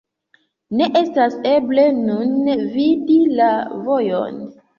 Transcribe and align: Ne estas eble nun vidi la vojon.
Ne 0.79 0.87
estas 1.01 1.35
eble 1.49 1.83
nun 1.99 2.33
vidi 2.79 3.19
la 3.43 3.53
vojon. 3.85 4.43